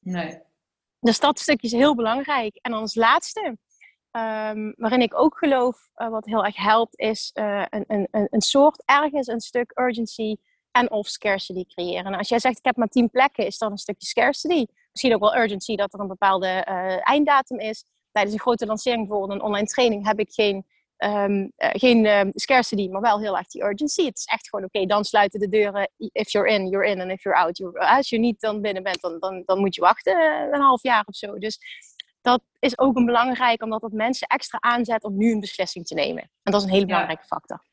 [0.00, 0.48] Nee.
[1.00, 2.56] Dus dat stukje is heel belangrijk.
[2.56, 3.40] En dan als laatste,
[4.10, 8.40] um, waarin ik ook geloof, uh, wat heel erg helpt, is uh, een, een, een
[8.40, 10.36] soort ergens een stuk urgency
[10.70, 12.04] en of scarcity creëren.
[12.04, 14.66] En als jij zegt, ik heb maar tien plekken, is dan een stukje scarcity.
[14.90, 17.84] Misschien ook wel urgency dat er een bepaalde uh, einddatum is.
[18.10, 20.66] Tijdens een grote lancering, bijvoorbeeld een online training, heb ik geen
[21.04, 24.04] Um, uh, geen uh, scarcity, maar wel heel erg die urgency.
[24.04, 25.90] Het is echt gewoon, oké, okay, dan sluiten de deuren.
[25.96, 27.00] If you're in, you're in.
[27.00, 29.74] En if you're out, you're Als je niet dan binnen bent, dan, dan, dan moet
[29.74, 31.38] je wachten uh, een half jaar of zo.
[31.38, 31.58] Dus
[32.20, 35.94] dat is ook een belangrijk, omdat dat mensen extra aanzet om nu een beslissing te
[35.94, 36.22] nemen.
[36.22, 37.36] En dat is een hele belangrijke ja.
[37.36, 37.68] factor.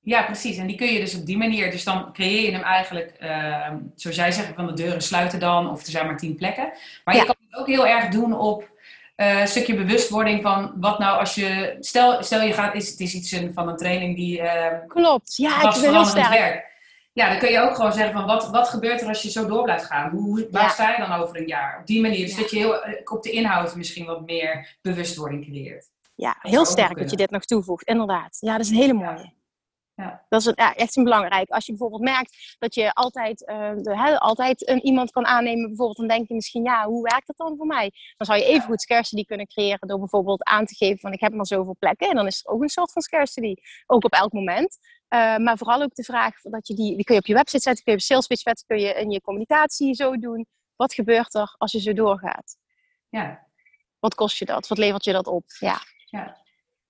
[0.00, 0.56] Ja, precies.
[0.56, 3.74] En die kun je dus op die manier, dus dan creëer je hem eigenlijk, uh,
[3.94, 6.72] zoals jij zegt, van de deuren sluiten dan, of er zijn maar tien plekken.
[7.04, 7.20] Maar ja.
[7.20, 8.72] je kan het ook heel erg doen op
[9.16, 13.00] uh, een stukje bewustwording van wat nou als je, stel, stel je gaat, is, het
[13.00, 14.40] is iets van een training die.
[14.40, 16.28] Uh, Klopt, ja, ik ben heel sterk.
[16.28, 16.72] Werk.
[17.12, 19.46] ja, dan kun je ook gewoon zeggen van wat, wat gebeurt er als je zo
[19.46, 20.10] door blijft gaan?
[20.10, 20.68] Hoe, waar Ja.
[20.68, 21.78] sta je dan over een jaar?
[21.80, 22.26] Op die manier.
[22.26, 22.40] Dus Ja.
[22.40, 25.86] dat je heel, eh, op de inhoud misschien wat meer bewustwording creëert.
[26.14, 28.36] Ja, heel sterk dat je dit nog toevoegt, inderdaad.
[28.40, 29.18] Ja, dat is een hele mooie.
[29.18, 29.32] Ja.
[30.28, 31.50] Dat is een, ja, echt een belangrijk.
[31.50, 35.96] Als je bijvoorbeeld merkt dat je altijd, eh, de, altijd een, iemand kan aannemen, bijvoorbeeld,
[35.96, 37.92] dan denk je misschien, ja, hoe werkt dat dan voor mij?
[38.16, 41.20] Dan zou je even goed scarcity kunnen creëren door bijvoorbeeld aan te geven van ik
[41.20, 42.08] heb maar zoveel plekken.
[42.08, 43.54] En dan is er ook een soort van scarcity,
[43.86, 44.78] ook op elk moment.
[45.08, 47.62] Eh, maar vooral ook de vraag dat je die, die kun je op je website
[47.62, 50.46] zetten, kun je op sales pitch zetten, kun je in je communicatie zo doen.
[50.76, 52.56] Wat gebeurt er als je zo doorgaat?
[53.08, 53.46] Ja,
[53.98, 54.68] Wat kost je dat?
[54.68, 55.44] Wat levert je dat op?
[55.58, 55.80] Ja.
[56.04, 56.36] ja.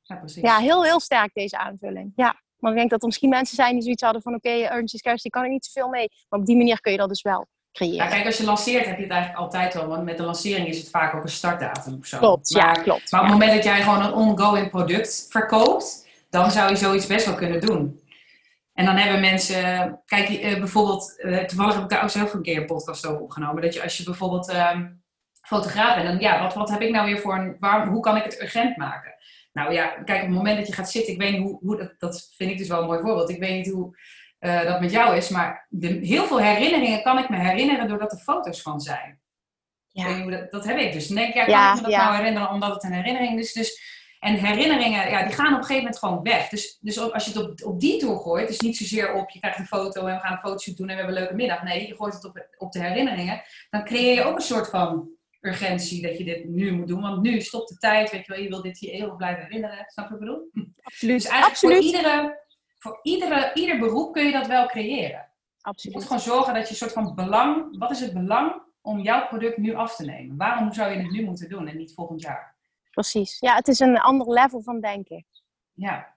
[0.02, 0.42] ja precies.
[0.42, 2.12] Ja, heel, heel sterk deze aanvulling.
[2.16, 4.35] Ja, maar ik denk dat er misschien mensen zijn die zoiets hadden van...
[4.35, 6.09] oké, okay, urgency scarcity kan ik niet zoveel mee.
[6.29, 8.09] Maar op die manier kun je dat dus wel Ja, creëren.
[8.09, 9.87] kijk, als je lanceert heb je het eigenlijk altijd wel.
[9.87, 12.18] Want met de lancering is het vaak ook een startdatum of zo.
[12.18, 13.11] klopt, ja, klopt.
[13.11, 13.33] Maar op ja.
[13.33, 17.35] het moment dat jij gewoon een ongoing product verkoopt, dan zou je zoiets best wel
[17.35, 18.00] kunnen doen.
[18.72, 22.42] En dan hebben mensen, kijk, eh, bijvoorbeeld, eh, toevallig heb ik daar ook zelf een
[22.42, 23.62] keer een podcast over opgenomen.
[23.62, 24.87] Dat je als je bijvoorbeeld ehm,
[25.40, 28.16] fotograaf bent, dan ja, wat, wat heb ik nou weer voor een, waarom, hoe kan
[28.16, 29.14] ik het urgent maken?
[29.54, 31.76] Nou ja, kijk, op het moment dat je gaat zitten, ik weet niet hoe, hoe
[31.76, 33.30] dat, dat vind ik dus wel een mooi voorbeeld.
[33.30, 33.96] Ik weet niet hoe
[34.38, 38.12] eh, dat met jou is, maar de, heel veel herinneringen kan ik me herinneren doordat
[38.12, 39.20] er foto's van zijn.
[39.90, 40.20] Ja.
[40.20, 41.06] hoe dat, dat heb ik dus.
[41.06, 42.04] Dan denk ik, ja, kan Ja, ik me dat ja.
[42.04, 43.52] nou herinneren omdat het een herinnering is?
[43.52, 43.82] Dus,
[44.18, 46.48] en herinneringen, ja, die gaan op een gegeven moment gewoon weg.
[46.48, 49.38] Dus, dus als je het op, op die tour gooit, dus niet zozeer op je
[49.38, 51.62] krijgt een foto en we gaan een fotoshoot doen en we hebben een leuke middag.
[51.62, 53.42] Nee, je gooit het op, op de herinneringen.
[53.70, 55.08] Dan creëer je ook een soort van
[55.44, 57.00] urgentie dat je dit nu moet doen.
[57.00, 59.85] Want nu stopt de tijd, weet je wel, je wil dit hier eeuwig blijven herinneren.
[59.87, 60.50] Snap je wat ik bedoel?
[60.83, 61.14] Absoluut.
[61.14, 61.94] Dus eigenlijk voor, Absoluut.
[61.94, 62.40] iedere,
[62.78, 65.09] voor iedere, ieder beroep kun je dat wel creëren.
[65.09, 66.02] Je moet Absoluut.
[66.02, 69.57] gewoon zorgen dat je een soort van belang, wat is het belang om jouw product
[69.57, 70.37] nu af te nemen?
[70.37, 72.57] Waarom zou je het nu moeten doen en niet volgend jaar?
[72.90, 73.38] Precies.
[73.40, 75.26] Ja, het is een ander level van denken.
[75.72, 76.13] Ja,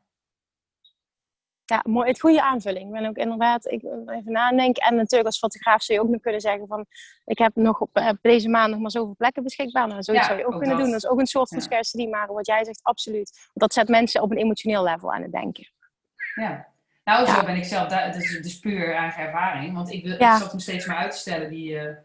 [1.69, 2.07] Ja, mooi.
[2.07, 2.85] Het goede aanvulling.
[2.85, 4.83] Ik ben ook inderdaad, ik even nadenken.
[4.83, 6.85] En natuurlijk als fotograaf zou je ook nog kunnen zeggen van,
[7.25, 9.87] ik heb nog op, eh, op deze maand nog maar zoveel plekken beschikbaar.
[9.87, 10.85] Nou, zoiets Ja, zou je ook, ook kunnen dat.
[10.85, 10.93] doen.
[10.95, 11.63] Dat is ook een soort van Ja.
[11.63, 13.31] scarcity, maar wat jij zegt, absoluut.
[13.35, 15.67] Want dat zet mensen op een emotioneel level aan het denken.
[16.35, 16.67] ja.
[17.03, 17.43] Nou, zo Ja.
[17.45, 17.87] ben ik zelf.
[17.87, 19.73] Dat is dus puur eigen ervaring.
[19.75, 21.95] Want ik, wil, ik zat hem steeds maar uit te stellen, die, eh,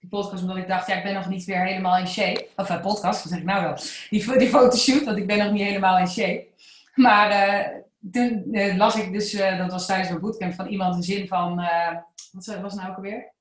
[0.00, 0.42] die podcast.
[0.42, 2.46] Omdat ik dacht, ja, ik ben nog niet weer helemaal in shape.
[2.56, 3.74] Of uh, podcast, wat zeg ik nou wel?
[4.10, 6.46] Die, die fotoshoot, want ik ben nog niet helemaal in shape.
[7.00, 7.66] Maar eh,
[8.12, 11.28] toen eh, las ik dus, eh, dat was tijdens mijn bootcamp, van iemand een zin
[11.28, 11.60] van...
[11.60, 11.96] eh,
[12.32, 13.32] wat was het nou ook alweer?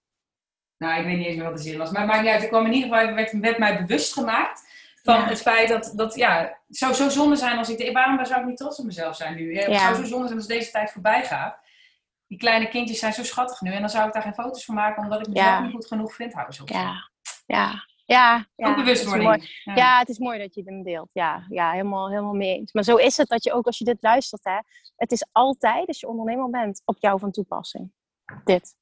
[0.77, 1.91] Nou, ik weet niet eens meer wat de zin was.
[1.91, 2.43] Maar het maakt niet uit.
[2.43, 4.67] Ik kwam in ieder geval, werd, werd mij bewust gemaakt
[5.03, 5.25] van Ja.
[5.27, 7.93] het feit dat, dat ja, het zou zo zonde zijn als ik...
[7.93, 9.53] Waarom zou ik niet trots op mezelf zijn nu?
[9.53, 11.57] Ja, Het zou zo zonde zijn als deze tijd voorbij gaat.
[12.27, 13.71] Die kleine kindjes zijn zo schattig nu.
[13.71, 15.59] En dan zou ik daar geen foto's van maken, omdat ik mezelf Ja.
[15.61, 16.33] niet goed genoeg vind.
[16.33, 16.69] Hou eens op.
[16.69, 17.09] Ja,
[17.45, 18.45] ja, ja.
[18.55, 19.17] ja Ook het is mooi.
[19.17, 19.61] bewustwording.
[19.63, 19.75] Ja.
[19.75, 21.09] Ja, het is mooi dat je hem deelt.
[21.13, 22.73] Ja, ja helemaal, helemaal mee eens.
[22.73, 24.57] Maar zo is het dat je ook als je dit luistert, hè,
[24.95, 27.91] het is altijd, als je ondernemer bent, op jou van toepassing.
[28.43, 28.75] Dit.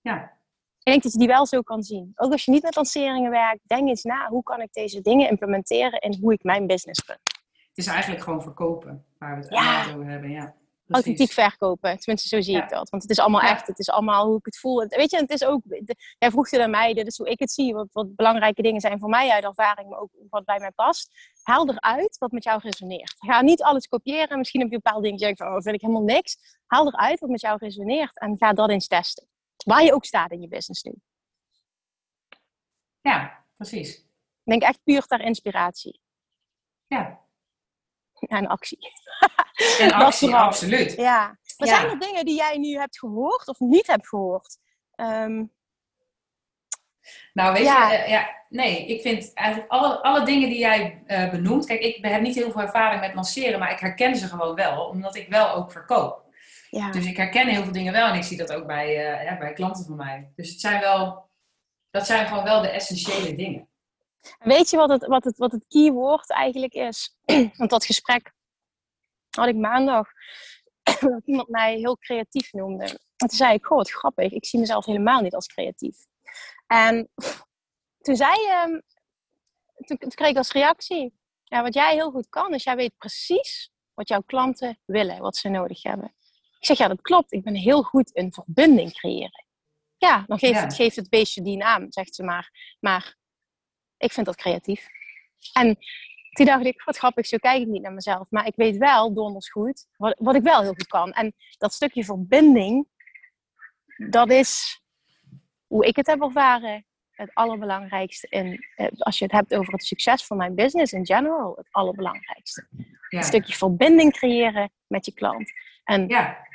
[0.00, 0.40] Ja.
[0.78, 2.12] Ik denk dat je die wel zo kan zien.
[2.14, 5.28] Ook als je niet met lanceringen werkt, denk eens na, hoe kan ik deze dingen
[5.28, 7.18] implementeren in hoe ik mijn business run?
[7.52, 9.86] Het is eigenlijk gewoon verkopen, waar we het Ja.
[9.94, 10.30] over hebben.
[10.30, 10.54] Ja.
[10.94, 12.62] Authentiek verkopen, tenminste zo zie Ja.
[12.62, 12.90] ik dat.
[12.90, 13.48] Want het is allemaal Ja.
[13.50, 14.86] echt, het is allemaal hoe ik het voel.
[14.88, 15.60] Weet je, het is ook,
[16.18, 17.74] jij vroeg het aan mij, dit is hoe ik het zie.
[17.74, 21.30] Wat, wat belangrijke dingen zijn voor mij uit ervaring, maar ook wat bij mij past.
[21.42, 23.14] Haal eruit wat met jou resoneert.
[23.18, 24.38] Ga niet alles kopiëren.
[24.38, 26.36] Misschien heb je bepaalde dingen die je denkt van, oh, vind ik helemaal niks.
[26.66, 29.26] Haal eruit wat met jou resoneert en ga dat eens testen.
[29.64, 30.94] Waar je ook staat in je business nu.
[33.00, 33.96] Ja, precies.
[34.44, 36.00] Ik denk echt puur ter inspiratie
[36.86, 37.20] Ja.
[38.20, 38.78] en actie.
[39.78, 40.92] En actie, absoluut.
[40.96, 41.38] Ja.
[41.58, 41.74] Maar Ja.
[41.76, 44.58] zijn er dingen die jij nu hebt gehoord of niet hebt gehoord?
[44.94, 45.44] Ehm,
[47.32, 47.90] Nou, weet Ja.
[47.92, 51.66] je, eh, ja, nee, ik vind eigenlijk alle, alle dingen die jij eh, benoemt.
[51.66, 54.84] Kijk, ik heb niet heel veel ervaring met lanceren, maar ik herken ze gewoon wel,
[54.84, 56.20] omdat ik wel ook verkoop.
[56.70, 56.90] ja.
[56.90, 59.38] Dus ik herken heel veel dingen wel en ik zie dat ook bij, eh, ja,
[59.38, 60.32] bij klanten van mij.
[60.36, 61.30] Dus het zijn wel,
[61.90, 63.68] dat zijn gewoon wel de essentiële dingen.
[64.38, 67.16] Weet je wat het, wat het, wat het keyword eigenlijk is?
[67.56, 68.32] Want dat gesprek
[69.36, 70.08] had ik maandag.
[71.00, 72.84] dat iemand mij heel creatief noemde.
[72.84, 74.32] En toen zei ik, goh, wat grappig.
[74.32, 75.96] Ik zie mezelf helemaal niet als creatief.
[76.66, 77.10] En
[78.04, 78.80] toen zei ehm,
[79.86, 81.14] toen, toen kreeg ik als reactie.
[81.44, 85.36] Ja, wat jij heel goed kan, is jij weet precies wat jouw klanten willen, wat
[85.36, 86.14] ze nodig hebben.
[86.58, 87.32] Ik zeg, ja, dat klopt.
[87.32, 89.44] Ik ben heel goed in verbinding creëren.
[89.96, 90.64] Ja, dan geeft, Ja.
[90.64, 92.76] Het, geeft het beestje die naam, zegt ze maar.
[92.80, 93.16] Maar
[93.96, 94.86] ik vind dat creatief.
[95.52, 95.78] En
[96.32, 98.30] toen dacht ik, wat grappig, zo kijk ik niet naar mezelf.
[98.30, 101.12] Maar ik weet wel, donders goed, wat, wat ik wel heel goed kan.
[101.12, 102.88] En dat stukje verbinding,
[104.10, 104.82] dat is
[105.66, 108.26] hoe ik het heb ervaren, het allerbelangrijkste.
[108.28, 111.68] In, eh, als je het hebt over het succes van mijn business in general, het
[111.70, 112.66] allerbelangrijkste.
[113.08, 115.52] Ja, Een stukje verbinding creëren met je klant.
[115.84, 116.46] En ja.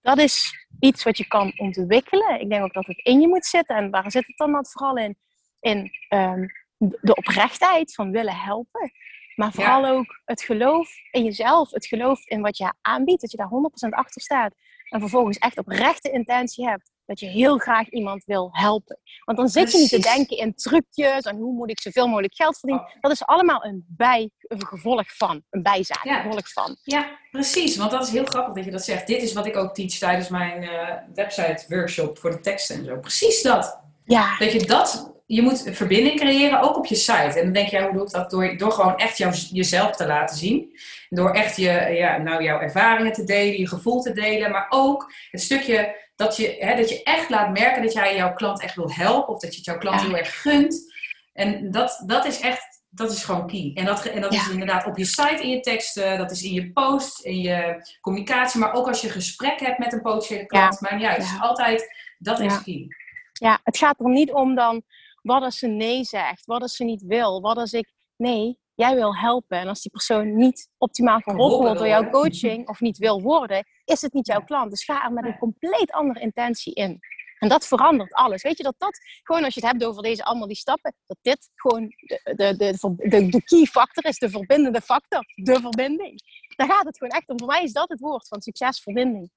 [0.00, 2.40] dat is iets wat je kan ontwikkelen.
[2.40, 3.76] Ik denk ook dat het in je moet zitten.
[3.76, 5.18] En waar zit het dan, dan vooral in?
[5.60, 6.46] In ehm,
[6.80, 8.92] de oprechtheid van willen helpen.
[9.34, 11.70] Maar vooral ook het geloof in jezelf.
[11.70, 13.20] Het geloof in wat je aanbiedt.
[13.20, 13.50] Dat je daar
[13.86, 14.54] 100% achter staat.
[14.88, 16.90] En vervolgens echt oprechte intentie hebt.
[17.06, 18.98] Dat je heel graag iemand wil helpen.
[19.24, 21.24] Want dan zit je niet te denken in trucjes.
[21.24, 22.86] En hoe moet ik zoveel mogelijk geld verdienen.
[22.86, 22.92] Oh.
[23.00, 25.42] Dat is allemaal een, bij, een gevolg van.
[25.50, 26.04] Een bijzaak.
[26.04, 26.76] Een gevolg van.
[26.82, 27.76] Ja, precies.
[27.76, 29.06] Want dat is heel grappig dat je dat zegt.
[29.06, 32.18] Dit is wat ik ook teach tijdens mijn uh, website workshop.
[32.18, 32.98] Voor de teksten en zo.
[32.98, 33.80] Precies dat.
[34.04, 34.38] Ja.
[34.38, 37.38] Dat je dat je moet een verbinding creëren, ook op je site.
[37.38, 38.30] En dan denk je, hoe doe ik dat?
[38.30, 40.78] Door, door gewoon echt jou, jezelf te laten zien.
[41.08, 44.50] Door echt je, ja, nou, jouw ervaringen te delen, je gevoel te delen.
[44.50, 48.32] Maar ook het stukje dat je, hè, dat je echt laat merken dat jij jouw
[48.32, 49.34] klant echt wil helpen.
[49.34, 50.92] Of dat je het jouw klant heel erg gunt.
[51.32, 53.70] En dat, dat is echt, dat is gewoon key.
[53.74, 56.52] En dat, en dat is inderdaad op je site, in je teksten, dat is in
[56.52, 58.60] je post, in je communicatie.
[58.60, 60.80] Maar ook als je gesprek hebt met een potentiële klant.
[60.80, 62.86] Maar juist, altijd, dat is key.
[63.32, 64.82] Ja, het gaat er niet om dan
[65.22, 68.94] wat als ze nee zegt, wat als ze niet wil, wat als ik nee, jij
[68.94, 69.58] wil helpen.
[69.58, 73.66] En als die persoon niet optimaal geholpen wordt door jouw coaching of niet wil worden,
[73.84, 74.70] is het niet jouw klant.
[74.70, 76.98] Dus ga er met een compleet andere intentie in.
[77.38, 78.42] En dat verandert alles.
[78.42, 81.18] Weet je dat dat, gewoon als je het hebt over deze allemaal die stappen, dat
[81.20, 82.76] dit gewoon de, de, de,
[83.08, 86.20] de, de key factor is, de verbindende factor, de verbinding.
[86.56, 87.38] Daar gaat het gewoon echt om.
[87.38, 89.30] Voor mij is dat het woord van succes, verbinding.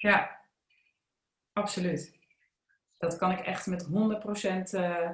[0.00, 0.40] Ja,
[1.52, 2.12] absoluut.
[3.04, 5.10] Dat kan ik echt met 100% uh, eh,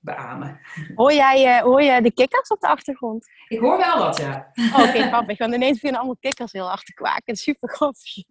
[0.00, 0.60] beamen.
[0.94, 3.28] Hoor jij, uh, hoor jij de kikkers op de achtergrond?
[3.48, 4.52] Ik hoor wel wat, ja.
[4.54, 5.38] Oh, Oké, okay, grappig.
[5.38, 7.36] Want ineens beginnen allemaal kikkers heel hard te kwaken.
[7.46, 8.24] Super grappig.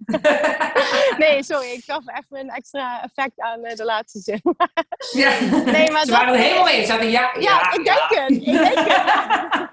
[1.18, 1.68] nee, sorry.
[1.68, 4.42] Ik gaf even een extra effect aan uh, de laatste zin.
[5.24, 5.40] ja,
[5.72, 6.20] nee, maar ze dat...
[6.20, 6.86] waren er helemaal mee.
[6.86, 8.30] Ze hadden ja, ja, ja, ik denk het.
[8.30, 9.66] Ik denk het.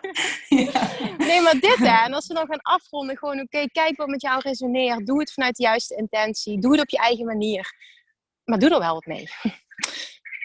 [1.18, 2.04] Nee, maar dit hè.
[2.04, 5.06] En als we dan gaan afronden, gewoon oké, kijk wat met jou resoneert.
[5.06, 6.60] Doe het vanuit de juiste intentie.
[6.60, 7.72] Doe het op je eigen manier
[8.44, 9.28] maar doe er wel wat mee.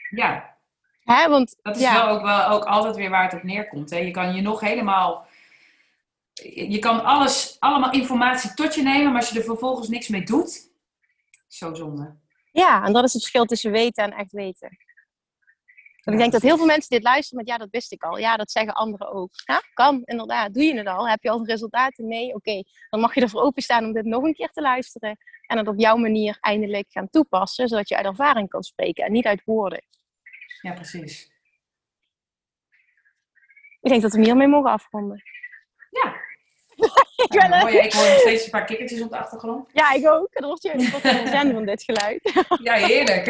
[0.10, 0.58] Ja.
[1.04, 3.90] Hè, want, dat is wel ook, wel ook altijd weer waar het op neerkomt.
[3.90, 3.98] Hè?
[3.98, 5.28] Je kan je nog helemaal...
[6.44, 10.24] Je kan alles, allemaal informatie tot je nemen, maar als je er vervolgens niks mee
[10.24, 10.72] doet,
[11.48, 12.16] zo zonde.
[12.52, 14.78] Ja, en dat is het verschil tussen weten en echt weten.
[16.12, 18.18] Ik denk dat heel veel mensen dit luisteren met ja, dat wist ik al.
[18.18, 19.30] Ja, dat zeggen anderen ook.
[19.46, 20.54] Ja, kan, inderdaad.
[20.54, 21.10] Doe je het al?
[21.10, 22.08] Heb je al resultaten?
[22.08, 22.64] Nee, oké.
[22.90, 25.18] Dan mag je ervoor openstaan om dit nog een keer te luisteren.
[25.48, 29.12] En het op jouw manier eindelijk gaan toepassen, zodat je uit ervaring kan spreken en
[29.12, 29.86] niet uit woorden.
[30.62, 31.32] Ja, precies.
[33.82, 35.24] Ik denk dat we hiermee mogen afronden.
[35.90, 36.28] Ja.
[37.26, 39.70] ik, ben ja, mooi, ik hoor nog steeds een paar kikkertjes op de achtergrond.
[39.74, 40.28] Ja, ik ook.
[40.32, 42.46] Er wordt je een zender van dit geluid.
[42.64, 43.28] ja, heerlijk.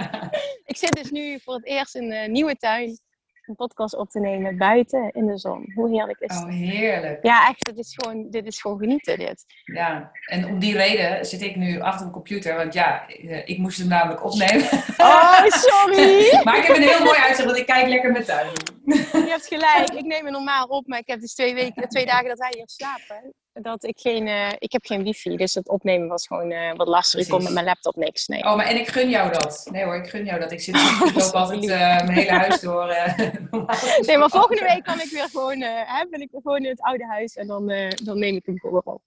[0.72, 2.98] ik zit dus nu voor het eerst in een nieuwe tuin
[3.48, 5.72] een podcast op te nemen buiten in de zon.
[5.74, 6.48] Hoe heerlijk is oh, dat?
[6.48, 7.18] Oh, heerlijk.
[7.22, 7.64] Ja, echt.
[7.64, 9.44] Dit is, gewoon, dit is gewoon genieten, dit.
[9.64, 12.56] Ja, en om die reden zit ik nu achter een computer.
[12.56, 14.68] Want ja, eh, ik moest hem namelijk opnemen.
[14.96, 16.40] Oh, sorry!
[16.44, 18.46] maar ik heb een heel mooi uitzicht, want ik kijk lekker met tuin.
[18.84, 19.90] Je hebt gelijk.
[19.90, 22.52] Ik neem het normaal op, maar ik heb dus twee, weken, twee dagen dat wij
[22.56, 26.50] hier slapen dat ik geen, uh, ik heb geen wifi, dus het opnemen was gewoon
[26.50, 27.20] uh, wat lastig.
[27.20, 28.26] Ik kon met mijn laptop niks.
[28.26, 28.44] Nee.
[28.44, 29.68] Oh, maar en ik gun jou dat.
[29.70, 30.52] Nee hoor, ik gun jou dat.
[30.52, 32.86] Ik zit ik loop altijd uh, mijn hele huis door.
[34.06, 37.06] nee, maar volgende week kan ik weer gewoon, hè, ben ik gewoon in het oude
[37.06, 37.72] huis en dan,
[38.04, 39.02] dan neem ik hem gewoon op.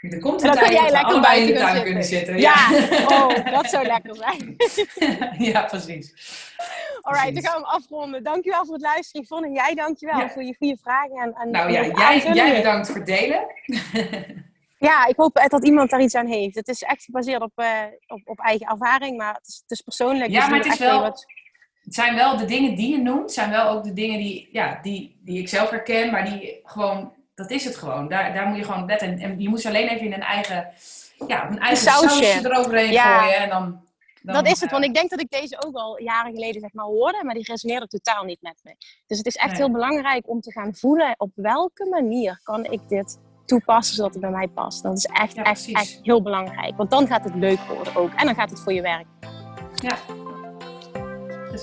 [0.00, 2.38] Er komt een tijd dat we allebei in de tuin kunnen zitten.
[2.38, 3.06] Ja, ja.
[3.06, 4.56] oh, dat zou lekker zijn.
[5.52, 6.14] ja, precies.
[7.00, 8.22] Alright, dan gaan we hem afronden.
[8.22, 9.22] Dankjewel voor het luisteren.
[9.22, 10.28] Yvonne en jij dankjewel ja.
[10.28, 11.16] voor je goede vragen.
[11.16, 13.46] En, en nou ja, jij, jij bedankt voor het delen.
[14.88, 16.54] ja, ik hoop dat iemand daar iets aan heeft.
[16.54, 17.66] Het is echt gebaseerd op, uh,
[18.06, 20.30] op, op, eigen ervaring, maar het is, het is persoonlijk.
[20.30, 21.00] Ja, dus maar het is wel...
[21.00, 21.26] Wat...
[21.80, 24.78] Het zijn wel de dingen die je noemt, zijn wel ook de dingen die, ja,
[24.82, 28.08] die, die ik zelf herken, maar die gewoon, dat is het gewoon.
[28.08, 29.18] Daar, daar moet je gewoon letten.
[29.18, 30.68] En je moet ze alleen even in een eigen,
[31.26, 33.36] ja, een eigen sausje, eroverheen gooien.
[33.36, 33.88] En dan
[34.22, 36.84] dat is het, want ik denk dat ik deze ook al jaren geleden zeg maar
[36.84, 38.74] hoorde, maar die resoneerde totaal niet met me.
[39.06, 42.88] Dus het is echt heel belangrijk om te gaan voelen op welke manier kan ik
[42.88, 44.82] dit toepassen zodat het bij mij past.
[44.82, 46.76] Dat is echt, echt, echt heel belangrijk.
[46.76, 48.12] Want dan gaat het leuk worden ook.
[48.14, 49.06] En dan gaat het voor je werk.
[49.74, 49.96] Ja,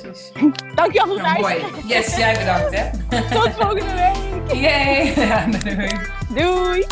[0.01, 0.31] precies.
[0.75, 1.63] Dankjewel voor het nou, Mooi.
[1.87, 2.89] Yes, jij bedankt hè.
[3.29, 4.61] Tot volgende week.
[4.61, 5.13] Yay.
[5.27, 5.91] Ja, doei.
[6.29, 6.85] Doei.